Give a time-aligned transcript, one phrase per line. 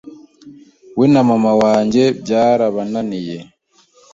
[0.97, 3.37] we na Mama wanjye byarabaniye,